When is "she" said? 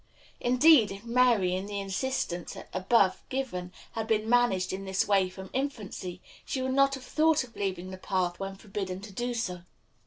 6.43-6.59